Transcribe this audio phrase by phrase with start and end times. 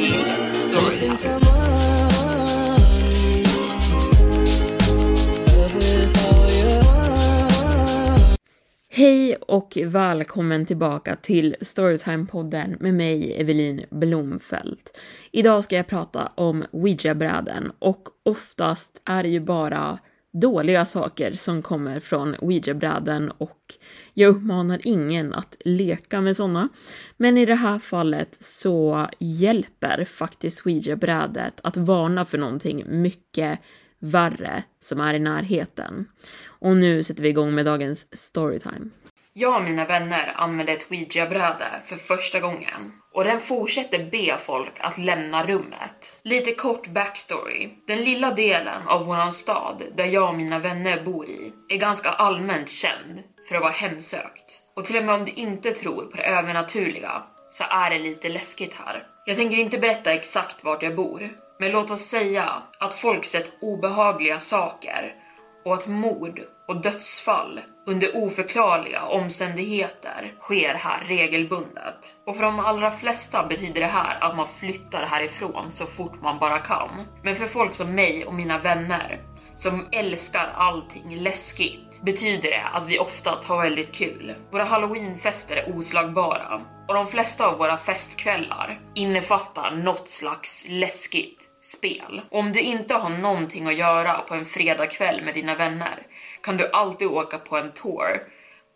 [0.00, 1.40] Tillbaka.
[8.92, 14.98] Hej och välkommen tillbaka till Storytime-podden med mig, Evelin Blomfelt.
[15.32, 19.98] Idag ska jag prata om Ouija-bräden och oftast är det ju bara
[20.32, 23.58] dåliga saker som kommer från Ouija-bräden och
[24.14, 26.68] jag uppmanar ingen att leka med sådana.
[27.16, 33.58] Men i det här fallet så hjälper faktiskt Ouija-brädet att varna för någonting mycket
[33.98, 36.06] värre som är i närheten.
[36.46, 38.90] Och nu sätter vi igång med dagens storytime.
[39.32, 44.72] Jag och mina vänner använde ett ouija-bräde för första gången och den fortsätter be folk
[44.80, 46.20] att lämna rummet.
[46.22, 47.68] Lite kort backstory.
[47.86, 52.10] Den lilla delen av våran stad där jag och mina vänner bor i är ganska
[52.10, 54.60] allmänt känd för att vara hemsökt.
[54.76, 58.28] Och till och med om du inte tror på det övernaturliga så är det lite
[58.28, 59.06] läskigt här.
[59.24, 63.52] Jag tänker inte berätta exakt vart jag bor, men låt oss säga att folk sett
[63.60, 65.14] obehagliga saker
[65.64, 72.16] och att mord och dödsfall under oförklarliga omständigheter sker här regelbundet.
[72.26, 76.38] Och för de allra flesta betyder det här att man flyttar härifrån så fort man
[76.38, 77.06] bara kan.
[77.22, 79.20] Men för folk som mig och mina vänner
[79.54, 84.34] som älskar allting läskigt betyder det att vi oftast har väldigt kul.
[84.50, 92.22] Våra halloweenfester är oslagbara och de flesta av våra festkvällar innefattar något slags läskigt spel.
[92.30, 96.06] Och Om du inte har någonting att göra på en fredagkväll med dina vänner
[96.42, 98.22] kan du alltid åka på en tour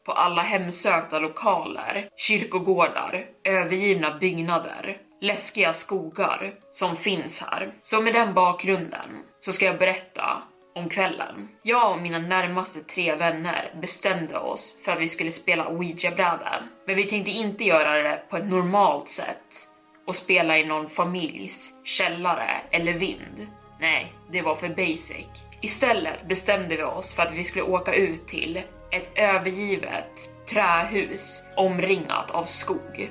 [0.05, 7.73] på alla hemsökta lokaler, kyrkogårdar, övergivna byggnader, läskiga skogar som finns här.
[7.83, 10.43] Så med den bakgrunden så ska jag berätta
[10.75, 11.49] om kvällen.
[11.63, 16.97] Jag och mina närmaste tre vänner bestämde oss för att vi skulle spela ouija-brädan, Men
[16.97, 19.69] vi tänkte inte göra det på ett normalt sätt
[20.07, 23.49] och spela i någon familjs källare eller vind.
[23.81, 25.27] Nej, det var för basic.
[25.65, 30.11] Istället bestämde vi oss för att vi skulle åka ut till ett övergivet
[30.51, 33.11] trähus omringat av skog.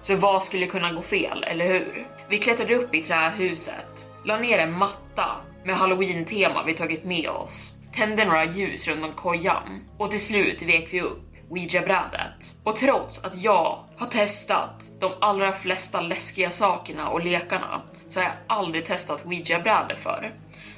[0.00, 2.06] Så vad skulle kunna gå fel, eller hur?
[2.28, 7.72] Vi klättrade upp i trähuset, la ner en matta med halloween-tema vi tagit med oss,
[7.94, 12.52] tände några ljus runt om kojan och till slut vek vi upp ouija-brädet.
[12.64, 18.24] Och trots att jag har testat de allra flesta läskiga sakerna och lekarna så har
[18.24, 20.32] jag aldrig testat ouija-brädet förr.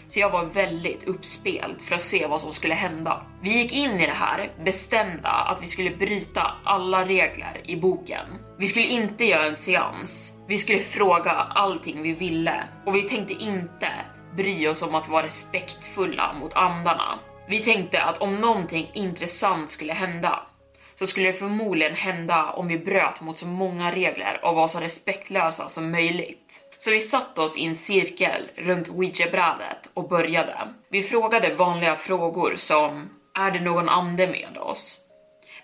[0.09, 3.27] Så jag var väldigt uppspelt för att se vad som skulle hända.
[3.43, 8.27] Vi gick in i det här bestämda att vi skulle bryta alla regler i boken.
[8.59, 10.33] Vi skulle inte göra en seans.
[10.49, 13.91] Vi skulle fråga allting vi ville och vi tänkte inte
[14.37, 17.19] bry oss om att vara respektfulla mot andarna.
[17.49, 20.47] Vi tänkte att om någonting intressant skulle hända
[20.99, 24.81] så skulle det förmodligen hända om vi bröt mot så många regler och var så
[24.81, 26.42] respektlösa som möjligt.
[26.85, 30.75] Så vi satte oss i en cirkel runt ouija-brädet och började.
[30.91, 34.99] Vi frågade vanliga frågor som Är det någon ande med oss?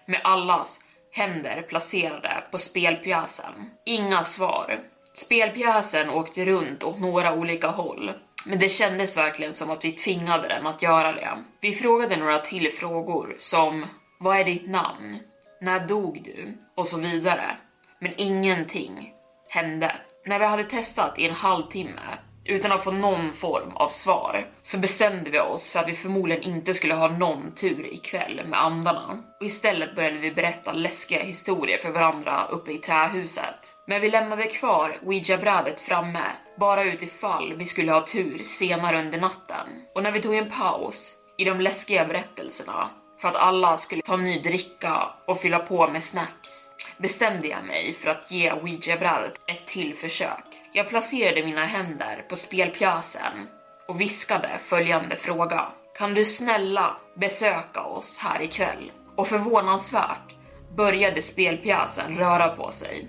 [0.07, 0.81] Med allas
[1.13, 3.71] händer placerade på spelpjäsen.
[3.87, 4.81] Inga svar.
[5.15, 8.13] Spelpjäsen åkte runt åt några olika håll,
[8.45, 11.45] men det kändes verkligen som att vi tvingade den att göra det.
[11.61, 13.87] Vi frågade några till frågor som
[14.21, 15.19] Vad är ditt namn?
[15.61, 16.59] När dog du?
[16.77, 17.57] Och så vidare.
[17.99, 19.13] Men ingenting
[19.49, 19.97] hände.
[20.29, 24.79] När vi hade testat i en halvtimme utan att få någon form av svar så
[24.79, 29.23] bestämde vi oss för att vi förmodligen inte skulle ha någon tur ikväll med andarna.
[29.41, 33.77] Och istället började vi berätta läskiga historier för varandra uppe i trähuset.
[33.87, 36.25] Men vi lämnade kvar ouija-brädet framme,
[36.57, 39.67] bara utifall vi skulle ha tur senare under natten.
[39.95, 44.17] Och när vi tog en paus i de läskiga berättelserna för att alla skulle ta
[44.17, 46.69] ny dricka och fylla på med snacks
[46.99, 50.45] bestämde jag mig för att ge ouija-brädet ett till försök.
[50.73, 53.49] Jag placerade mina händer på spelpjäsen
[53.89, 55.67] och viskade följande fråga.
[55.99, 58.93] Kan du snälla besöka oss här ikväll?
[59.17, 60.35] Och förvånansvärt
[60.77, 63.09] började spelpjäsen röra på sig.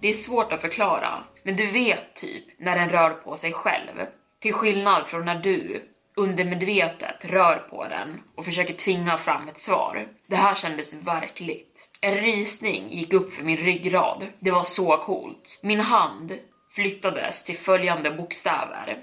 [0.00, 4.06] Det är svårt att förklara, men du vet typ när den rör på sig själv.
[4.40, 5.82] Till skillnad från när du
[6.16, 10.08] undermedvetet rör på den och försöker tvinga fram ett svar.
[10.26, 11.88] Det här kändes verkligt.
[12.00, 14.26] En rysning gick upp för min ryggrad.
[14.38, 15.60] Det var så coolt.
[15.62, 16.32] Min hand
[16.70, 18.98] flyttades till följande bokstäver.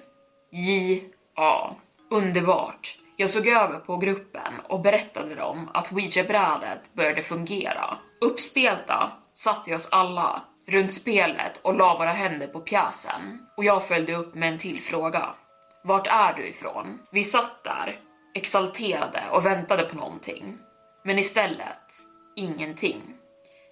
[0.52, 1.76] J-A.
[2.10, 2.98] Underbart.
[3.18, 7.98] Jag såg över på gruppen och berättade dem att ouija-brädet började fungera.
[8.22, 13.88] Uppspelta satte vi oss alla runt spelet och la våra händer på pjäsen och jag
[13.88, 15.36] följde upp med en till fråga.
[15.84, 17.00] Vart är du ifrån?
[17.12, 18.00] Vi satt där,
[18.36, 20.58] exalterade och väntade på någonting.
[21.04, 21.94] Men istället,
[22.36, 23.02] ingenting.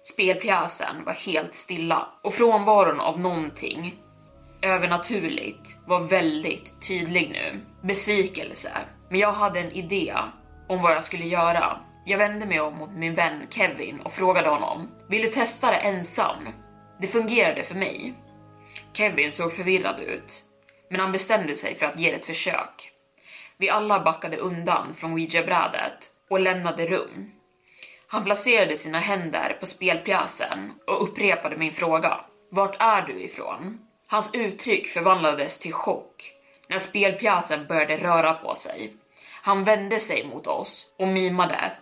[0.04, 4.02] Spelpjäsen var helt stilla och frånvaron av någonting
[4.62, 7.60] övernaturligt var väldigt tydlig nu.
[7.82, 8.70] Besvikelse.
[9.10, 10.14] Men jag hade en idé
[10.68, 11.80] om vad jag skulle göra.
[12.04, 14.90] Jag vände mig om mot min vän Kevin och frågade honom.
[15.08, 16.48] Vill du testa det ensam?
[17.00, 18.14] Det fungerade för mig.
[18.92, 20.42] Kevin såg förvirrad ut,
[20.92, 22.90] men han bestämde sig för att ge det ett försök.
[23.56, 27.32] Vi alla backade undan från ouija-brädet och lämnade rum.
[28.06, 32.20] Han placerade sina händer på spelpjäsen och upprepade min fråga.
[32.50, 33.78] Vart är du ifrån?
[34.06, 36.32] Hans uttryck förvandlades till chock
[36.68, 38.92] när spelpjäsen började röra på sig.
[39.42, 41.72] Han vände sig mot oss och mimade.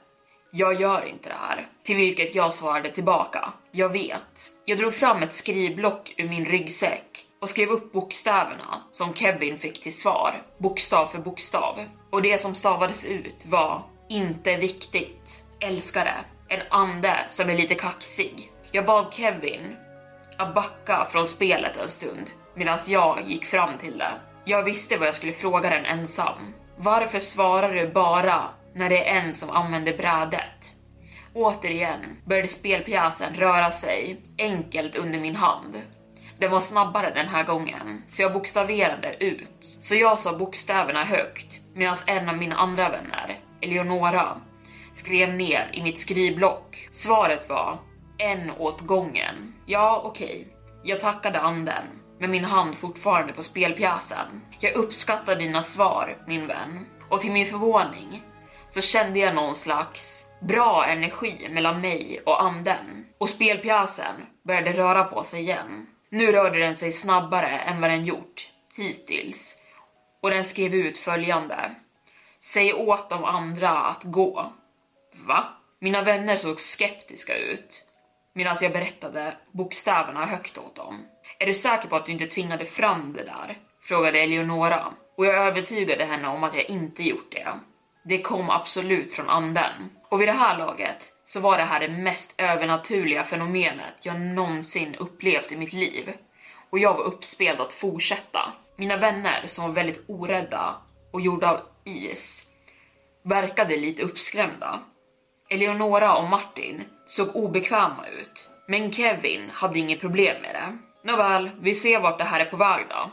[0.52, 1.68] Jag gör inte det här.
[1.82, 3.52] Till vilket jag svarade tillbaka.
[3.70, 4.50] Jag vet.
[4.64, 9.82] Jag drog fram ett skrivblock ur min ryggsäck och skrev upp bokstäverna som Kevin fick
[9.82, 11.84] till svar, bokstav för bokstav.
[12.10, 15.44] Och det som stavades ut var inte viktigt.
[15.60, 16.14] Älskare.
[16.48, 18.50] En ande som är lite kaxig.
[18.72, 19.76] Jag bad Kevin
[20.38, 24.12] att backa från spelet en stund medan jag gick fram till det.
[24.44, 26.54] Jag visste vad jag skulle fråga den ensam.
[26.76, 30.74] Varför svarar du bara när det är en som använder brädet?
[31.34, 35.82] Återigen började spelpjäsen röra sig enkelt under min hand.
[36.40, 39.78] Den var snabbare den här gången, så jag bokstaverade ut.
[39.80, 44.40] Så jag sa bokstäverna högt medan en av mina andra vänner, Eleonora,
[44.92, 46.88] skrev ner i mitt skrivblock.
[46.92, 47.78] Svaret var
[48.18, 49.54] en åt gången.
[49.66, 50.26] Ja, okej.
[50.26, 50.44] Okay.
[50.84, 51.84] Jag tackade anden
[52.18, 54.40] med min hand fortfarande på spelpjäsen.
[54.60, 56.86] Jag uppskattar dina svar, min vän.
[57.08, 58.22] Och till min förvåning
[58.70, 63.06] så kände jag någon slags bra energi mellan mig och anden.
[63.18, 64.14] Och spelpjäsen
[64.44, 65.86] började röra på sig igen.
[66.10, 69.56] Nu rörde den sig snabbare än vad den gjort hittills.
[70.20, 71.74] Och den skrev ut följande.
[72.40, 74.52] Säg åt de andra att gå.
[75.14, 75.44] Va?
[75.78, 77.86] Mina vänner såg skeptiska ut
[78.32, 81.06] medan jag berättade bokstäverna högt åt dem.
[81.38, 83.58] Är du säker på att du inte tvingade fram det där?
[83.82, 87.48] Frågade Eleonora och jag övertygade henne om att jag inte gjort det.
[88.04, 89.90] Det kom absolut från anden.
[90.10, 94.94] Och vid det här laget så var det här det mest övernaturliga fenomenet jag någonsin
[94.94, 96.12] upplevt i mitt liv.
[96.70, 98.52] Och jag var uppspelt att fortsätta.
[98.76, 100.76] Mina vänner som var väldigt orädda
[101.12, 102.46] och gjorda av is
[103.22, 104.80] verkade lite uppskrämda.
[105.48, 110.78] Eleonora och Martin såg obekväma ut, men Kevin hade inget problem med det.
[111.10, 113.10] Nåväl, vi ser vart det här är på väg då,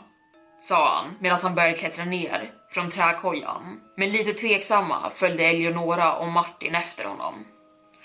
[0.60, 3.80] sa han medan han började klättra ner från träkojan.
[3.96, 7.44] Men lite tveksamma följde Eleonora och Martin efter honom.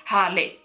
[0.05, 0.59] Härligt!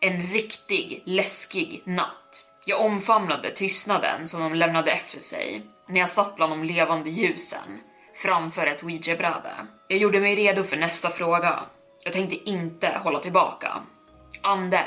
[0.00, 2.44] En riktig läskig natt.
[2.64, 7.80] Jag omfamnade tystnaden som de lämnade efter sig när jag satt bland de levande ljusen
[8.14, 9.54] framför ett ouija-bräde.
[9.88, 11.60] Jag gjorde mig redo för nästa fråga.
[12.04, 13.82] Jag tänkte inte hålla tillbaka.
[14.42, 14.84] Ande,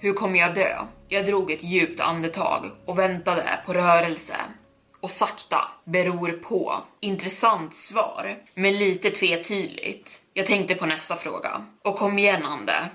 [0.00, 0.86] hur kommer jag dö?
[1.08, 4.36] Jag drog ett djupt andetag och väntade på rörelse.
[5.00, 6.82] Och sakta, beror på.
[7.00, 10.20] Intressant svar, men lite tvetydigt.
[10.32, 11.66] Jag tänkte på nästa fråga.
[11.82, 12.90] Och kom igen Ande,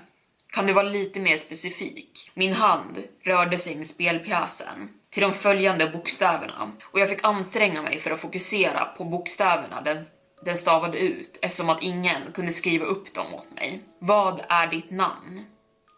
[0.54, 2.30] kan du vara lite mer specifik?
[2.34, 8.00] Min hand rörde sig med spelpjäsen till de följande bokstäverna och jag fick anstränga mig
[8.00, 10.04] för att fokusera på bokstäverna den,
[10.44, 13.82] den stavade ut eftersom att ingen kunde skriva upp dem åt mig.
[13.98, 15.44] Vad är ditt namn?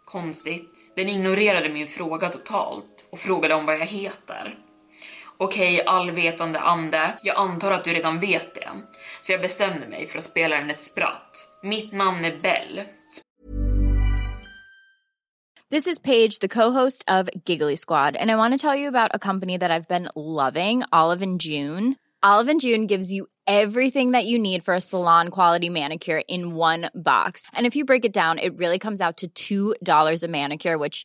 [0.05, 0.93] Konstigt.
[0.97, 4.59] Den ignorerade min fråga totalt och frågade om vad jag heter.
[5.39, 8.69] Okej, allvetande ande, jag antar att du redan vet det.
[9.23, 11.33] Så jag bestämde mig för att spela den ett spratt.
[11.63, 12.83] Mitt namn är Bell.
[15.71, 19.11] This is Paige, the co-host of Giggly Squad, and I want to tell you about
[19.15, 21.97] a company that I've been loving, Olive and June.
[22.23, 26.55] Olive and June gives you everything that you need for a salon quality manicure in
[26.55, 27.47] one box.
[27.53, 31.05] And if you break it down, it really comes out to $2 a manicure, which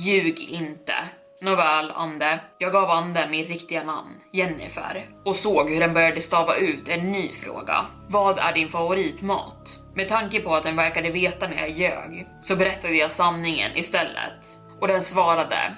[0.00, 0.94] Ljug inte.
[1.40, 2.40] Nåväl, Ande.
[2.58, 7.12] Jag gav anden mitt riktiga namn, Jennifer, och såg hur den började stava ut en
[7.12, 7.86] ny fråga.
[8.08, 9.68] Vad är din favoritmat?
[9.94, 14.58] Med tanke på att den verkade veta när jag ljög, så berättade jag sanningen istället.
[14.80, 15.76] Och den svarade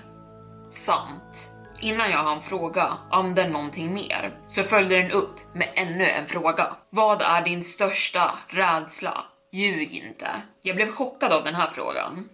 [0.71, 1.51] Sant.
[1.81, 6.77] Innan jag hann fråga anden någonting mer, så följde den upp med ännu en fråga.
[6.91, 9.25] Vad är din största rädsla?
[9.53, 10.29] Ljug inte.
[10.63, 12.29] Jag blev chockad av den här frågan.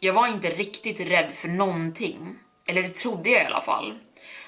[0.00, 2.36] Jag var inte riktigt rädd för någonting.
[2.66, 3.98] Eller det trodde jag i alla fall.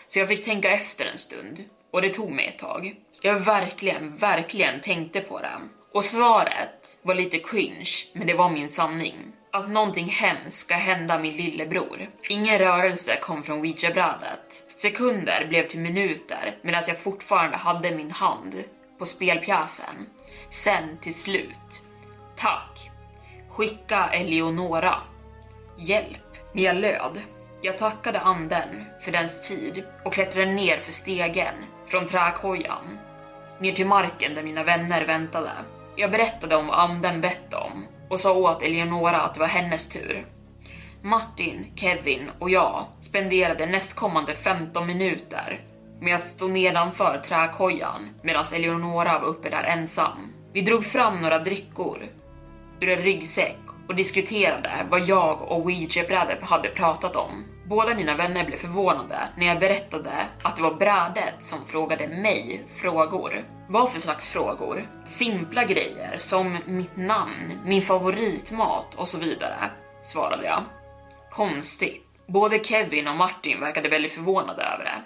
[0.09, 1.64] Så jag fick tänka efter en stund.
[1.91, 2.95] Och det tog mig ett tag.
[3.21, 5.61] Jag verkligen, verkligen tänkte på det.
[5.93, 9.33] Och svaret var lite cringe, men det var min sanning.
[9.53, 12.11] Att någonting hemskt ska hända min lillebror.
[12.29, 14.64] Ingen rörelse kom från ouija-brädet.
[14.76, 18.64] Sekunder blev till minuter medan jag fortfarande hade min hand
[18.99, 20.07] på spelpjäsen.
[20.50, 21.83] Sen till slut.
[22.37, 22.91] Tack.
[23.50, 25.03] Skicka Eleonora.
[25.76, 26.37] Hjälp.
[26.52, 27.23] Men jag löd.
[27.62, 31.54] Jag tackade anden för dens tid och klättrade ner för stegen
[31.87, 32.99] från träkojan.
[33.59, 35.52] Ner till marken där mina vänner väntade.
[35.97, 39.88] Jag berättade om vad anden bett om och sa åt Eleonora att det var hennes
[39.88, 40.26] tur.
[41.02, 45.64] Martin, Kevin och jag spenderade nästkommande 15 minuter
[46.00, 50.33] med att stå nedanför träkojan medan Eleonora var uppe där ensam.
[50.52, 52.09] Vi drog fram några drickor
[52.81, 57.45] ur en ryggsäck och diskuterade vad jag och ouija-brädet hade pratat om.
[57.67, 62.64] Båda mina vänner blev förvånade när jag berättade att det var brädet som frågade mig
[62.83, 63.45] frågor.
[63.69, 64.88] Vad för slags frågor?
[65.05, 69.71] Simpla grejer som mitt namn, min favoritmat och så vidare,
[70.03, 70.62] svarade jag.
[71.31, 72.03] Konstigt.
[72.26, 75.03] Både Kevin och Martin verkade väldigt förvånade över det.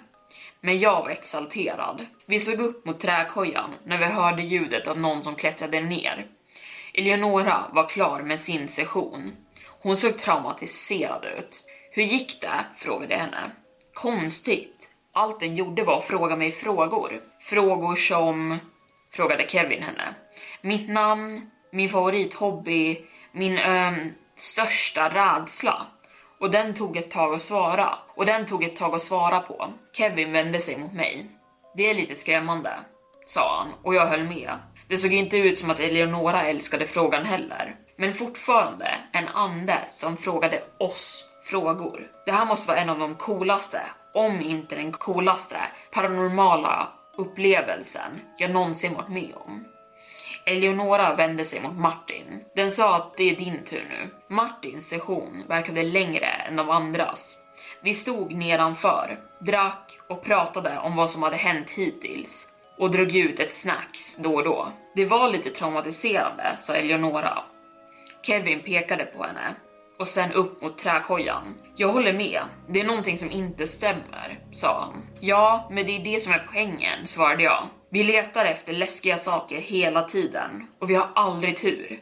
[0.61, 2.05] Men jag var exalterad.
[2.25, 6.25] Vi såg upp mot träkojan när vi hörde ljudet av någon som klättrade ner.
[6.93, 9.35] Eleonora var klar med sin session.
[9.81, 11.65] Hon såg traumatiserad ut.
[11.91, 12.65] Hur gick det?
[12.77, 13.51] frågade jag henne.
[13.93, 14.89] Konstigt.
[15.13, 17.21] Allt den gjorde var att fråga mig frågor.
[17.41, 18.59] Frågor som,
[19.11, 20.15] frågade Kevin henne,
[20.61, 25.87] mitt namn, min favorithobby, min ähm, största rädsla.
[26.39, 27.99] Och den tog ett tag att svara.
[28.15, 29.73] Och den tog ett tag att svara på.
[29.93, 31.25] Kevin vände sig mot mig.
[31.75, 32.79] Det är lite skrämmande,
[33.25, 34.51] sa han och jag höll med.
[34.89, 37.75] Det såg inte ut som att Eleonora älskade frågan heller.
[37.95, 42.11] Men fortfarande en ande som frågade oss frågor.
[42.25, 43.81] Det här måste vara en av de coolaste,
[44.13, 45.57] om inte den coolaste,
[45.91, 49.65] paranormala upplevelsen jag någonsin varit med om.
[50.45, 52.43] Eleonora vände sig mot Martin.
[52.55, 54.09] Den sa att det är din tur nu.
[54.35, 57.37] Martins session verkade längre än de andras.
[57.81, 62.47] Vi stod nedanför, drack och pratade om vad som hade hänt hittills
[62.79, 64.71] och drog ut ett snacks då och då.
[64.95, 67.43] Det var lite traumatiserande, sa Eleonora.
[68.21, 69.55] Kevin pekade på henne
[69.99, 71.61] och sen upp mot träkojan.
[71.75, 75.05] Jag håller med, det är någonting som inte stämmer, sa han.
[75.19, 77.63] Ja, men det är det som är poängen, svarade jag.
[77.91, 81.99] Vi letar efter läskiga saker hela tiden och vi har aldrig tur.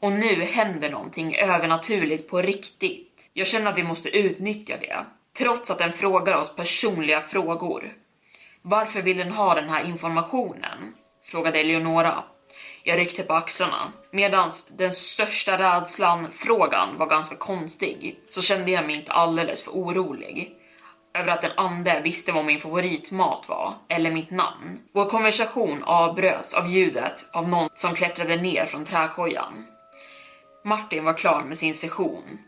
[0.00, 3.30] Och nu händer någonting övernaturligt på riktigt.
[3.32, 4.96] Jag känner att vi måste utnyttja det,
[5.38, 7.92] trots att den frågar oss personliga frågor.
[8.62, 10.94] Varför vill den ha den här informationen?
[11.24, 12.24] frågade Eleonora.
[12.82, 13.92] Jag ryckte på axlarna.
[14.10, 19.70] Medan den största rädslan frågan var ganska konstig så kände jag mig inte alldeles för
[19.70, 20.54] orolig
[21.14, 24.80] över att en ande visste vad min favoritmat var eller mitt namn.
[24.92, 29.66] Vår konversation avbröts av ljudet av någon som klättrade ner från träkojan.
[30.64, 32.38] Martin var klar med sin session.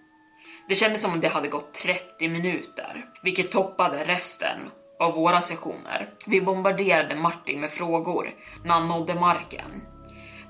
[0.69, 4.61] Det kändes som om det hade gått 30 minuter, vilket toppade resten
[5.01, 6.11] av våra sessioner.
[6.27, 9.83] Vi bombarderade Martin med frågor när han nådde marken.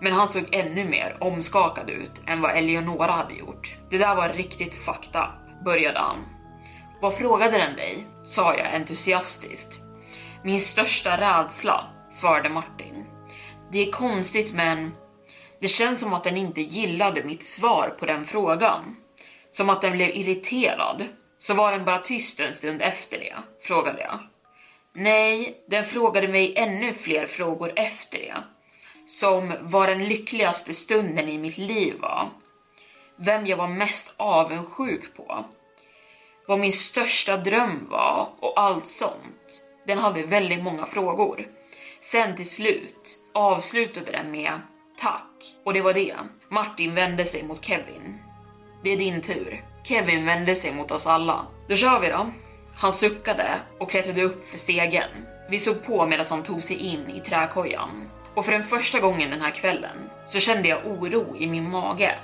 [0.00, 3.76] Men han såg ännu mer omskakad ut än vad Eleonora hade gjort.
[3.90, 5.30] Det där var riktigt fakta,
[5.64, 6.16] började han.
[7.00, 8.06] Vad frågade den dig?
[8.24, 9.80] sa jag entusiastiskt.
[10.44, 13.06] Min största rädsla, svarade Martin.
[13.72, 14.92] Det är konstigt men
[15.60, 18.96] det känns som att den inte gillade mitt svar på den frågan.
[19.50, 21.04] Som att den blev irriterad.
[21.38, 24.18] Så var den bara tyst en stund efter det, frågade jag.
[24.92, 28.36] Nej, den frågade mig ännu fler frågor efter det.
[29.06, 32.30] Som vad den lyckligaste stunden i mitt liv var.
[33.16, 35.44] Vem jag var mest avundsjuk på.
[36.46, 39.62] Vad min största dröm var och allt sånt.
[39.86, 41.48] Den hade väldigt många frågor.
[42.00, 44.60] Sen till slut avslutade den med
[45.00, 46.16] tack och det var det.
[46.48, 48.18] Martin vände sig mot Kevin.
[48.82, 49.64] Det är din tur.
[49.84, 51.46] Kevin vände sig mot oss alla.
[51.68, 52.30] Då kör vi då.
[52.80, 55.10] Han suckade och klättrade upp för stegen.
[55.48, 58.08] Vi såg på medan han tog sig in i träkojan.
[58.34, 62.14] Och för den första gången den här kvällen så kände jag oro i min mage.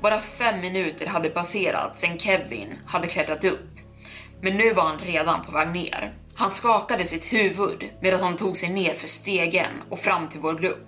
[0.00, 3.70] Bara fem minuter hade passerat sedan Kevin hade klättrat upp.
[4.40, 6.14] Men nu var han redan på väg ner.
[6.34, 10.54] Han skakade sitt huvud medan han tog sig ner för stegen och fram till vår
[10.54, 10.86] grupp.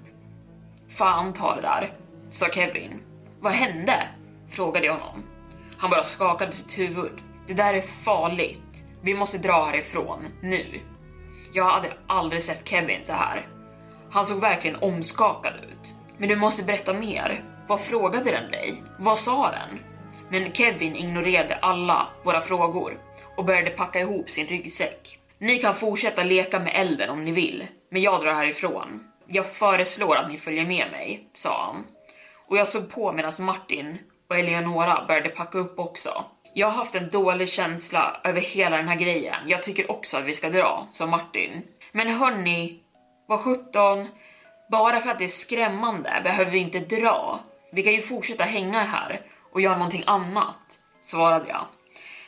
[0.89, 1.93] Fan ta det där,
[2.31, 3.01] sa Kevin.
[3.41, 4.09] Vad hände?
[4.51, 5.23] frågade jag honom.
[5.77, 7.13] Han bara skakade sitt huvud.
[7.47, 8.70] Det där är farligt.
[9.03, 10.81] Vi måste dra härifrån, nu.
[11.53, 13.49] Jag hade aldrig sett Kevin så här.
[14.11, 15.95] Han såg verkligen omskakad ut.
[16.19, 17.45] Men du måste berätta mer.
[17.69, 18.83] Vad frågade den dig?
[18.99, 19.79] Vad sa den?
[20.31, 22.99] Men Kevin ignorerade alla våra frågor
[23.37, 25.19] och började packa ihop sin ryggsäck.
[25.39, 29.05] Ni kan fortsätta leka med elden om ni vill, men jag drar härifrån.
[29.27, 31.85] Jag föreslår att ni följer med mig, sa han.
[32.47, 36.25] Och jag såg på medan Martin och Eleonora började packa upp också.
[36.53, 39.37] Jag har haft en dålig känsla över hela den här grejen.
[39.47, 41.63] Jag tycker också att vi ska dra, som Martin.
[41.93, 42.81] Men hörni,
[43.29, 44.09] vad sjutton,
[44.71, 47.41] bara för att det är skrämmande behöver vi inte dra.
[47.73, 49.21] Vi kan ju fortsätta hänga här
[49.53, 51.67] och göra någonting annat, svarade jag.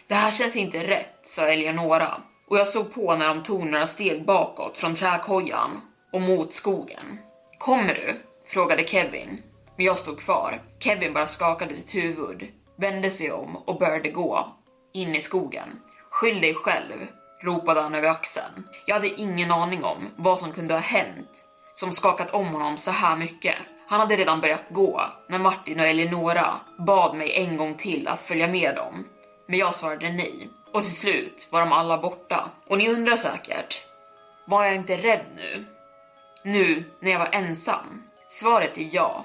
[0.08, 3.87] Det här känns inte rätt, sa Eleonora och jag såg på när de tog några
[3.87, 5.80] steg bakåt från träkojan
[6.12, 7.18] och mot skogen.
[7.58, 8.16] Kommer du?
[8.46, 9.42] frågade Kevin,
[9.76, 10.62] men jag stod kvar.
[10.78, 14.56] Kevin bara skakade sitt huvud, vände sig om och började gå
[14.92, 15.80] in i skogen.
[16.11, 17.06] Skyll dig själv,
[17.42, 18.68] ropade han över axeln.
[18.87, 22.90] Jag hade ingen aning om vad som kunde ha hänt som skakat om honom så
[22.90, 23.56] här mycket.
[23.88, 28.20] Han hade redan börjat gå när Martin och Eleonora bad mig en gång till att
[28.20, 29.06] följa med dem.
[29.46, 30.50] Men jag svarade nej.
[30.72, 32.50] Och till slut var de alla borta.
[32.68, 33.85] Och ni undrar säkert,
[34.44, 35.64] var jag inte rädd nu?
[36.44, 38.02] Nu när jag var ensam?
[38.28, 39.24] Svaret är ja.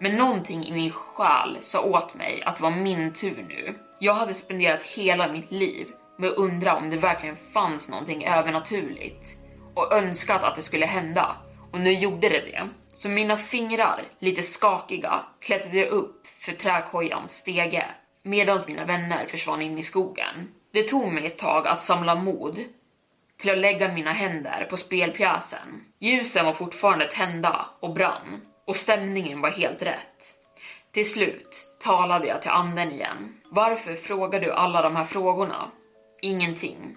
[0.00, 3.74] Men någonting i min själ sa åt mig att det var min tur nu.
[3.98, 5.86] Jag hade spenderat hela mitt liv
[6.18, 9.28] med att undra om det verkligen fanns någonting övernaturligt
[9.74, 11.36] och önskat att det skulle hända.
[11.72, 12.68] Och nu gjorde det det.
[12.94, 17.86] Så mina fingrar, lite skakiga, klättrade upp för träkojans stege
[18.22, 20.48] medan mina vänner försvann in i skogen.
[20.72, 22.64] Det tog mig ett tag att samla mod
[23.38, 25.84] till att lägga mina händer på spelpjäsen.
[25.98, 30.34] Ljusen var fortfarande tända och brann och stämningen var helt rätt.
[30.92, 33.40] Till slut talade jag till anden igen.
[33.50, 35.70] Varför frågar du alla de här frågorna?
[36.22, 36.96] Ingenting.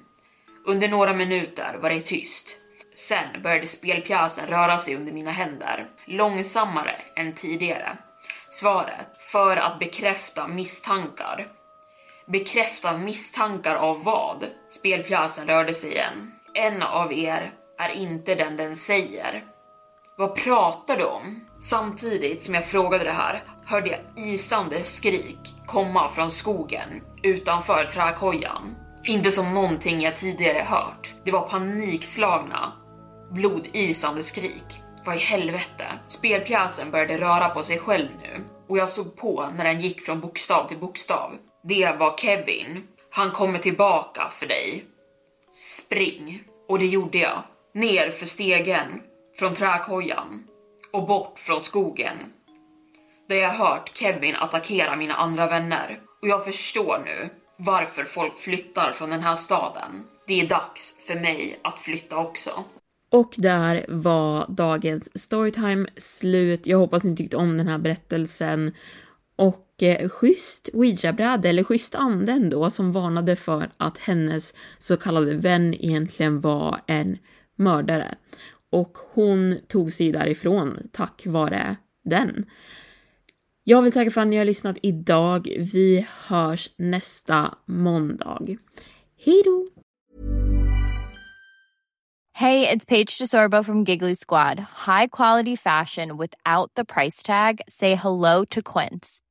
[0.65, 2.57] Under några minuter var det tyst.
[2.95, 7.97] Sen började spelpjäsen röra sig under mina händer, långsammare än tidigare.
[8.49, 11.47] Svaret, för att bekräfta misstankar.
[12.27, 14.45] Bekräfta misstankar av vad?
[14.69, 16.31] Spelpjäsen rörde sig igen.
[16.53, 19.43] En av er är inte den den säger.
[20.21, 21.45] Vad pratar du om?
[21.61, 26.89] Samtidigt som jag frågade det här hörde jag isande skrik komma från skogen
[27.23, 28.75] utanför träkojan.
[29.03, 31.13] Inte som någonting jag tidigare hört.
[31.25, 32.73] Det var panikslagna,
[33.31, 34.81] blodisande skrik.
[35.05, 35.85] Vad i helvete?
[36.07, 40.19] Spelpjäsen började röra på sig själv nu och jag såg på när den gick från
[40.19, 41.37] bokstav till bokstav.
[41.63, 42.87] Det var Kevin.
[43.11, 44.85] Han kommer tillbaka för dig.
[45.51, 46.43] Spring.
[46.67, 47.43] Och det gjorde jag.
[47.73, 49.01] Ner för stegen,
[49.41, 50.43] från träkojan
[50.93, 52.17] och bort från skogen.
[53.29, 55.99] Där jag hört Kevin attackera mina andra vänner.
[56.21, 60.05] Och jag förstår nu varför folk flyttar från den här staden.
[60.27, 62.63] Det är dags för mig att flytta också.
[63.11, 66.67] Och där var dagens storytime slut.
[66.67, 68.73] Jag hoppas ni tyckte om den här berättelsen.
[69.35, 75.35] Och eh, schysst ouija-bräde, eller schysst ande ändå, som varnade för att hennes så kallade
[75.35, 77.17] vän egentligen var en
[77.55, 78.15] mördare.
[78.71, 82.45] Och hon tog sig därifrån tack vare den.
[83.63, 85.47] Jag vill tacka för att ni har lyssnat idag.
[85.73, 88.47] Vi hörs nästa måndag.
[89.25, 89.67] Hej då!
[92.33, 94.59] Hej, det är Paige DeSorbo från Giggly Squad.
[94.59, 97.61] High quality fashion without the price tag.
[97.67, 99.30] Say hello to Quince.